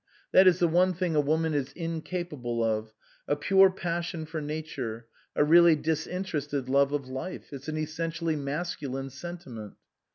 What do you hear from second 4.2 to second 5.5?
for Nature, a